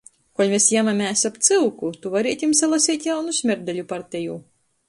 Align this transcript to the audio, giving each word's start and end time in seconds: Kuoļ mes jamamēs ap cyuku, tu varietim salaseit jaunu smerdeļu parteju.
Kuoļ 0.37 0.47
mes 0.53 0.63
jamamēs 0.75 1.23
ap 1.29 1.37
cyuku, 1.49 1.91
tu 2.05 2.13
varietim 2.17 2.57
salaseit 2.63 3.09
jaunu 3.11 3.39
smerdeļu 3.43 3.89
parteju. 3.93 4.41